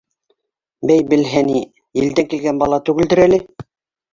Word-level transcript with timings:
Бәй, 0.91 1.03
белһә 1.11 1.43
ни, 1.49 1.61
елдән 2.01 2.31
килгән 2.33 2.63
бала 2.65 2.81
түгелдер 2.89 3.23
әле?! 3.29 3.45